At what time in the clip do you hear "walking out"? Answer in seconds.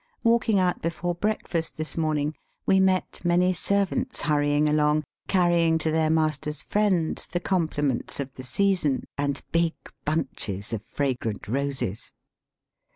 0.23-0.81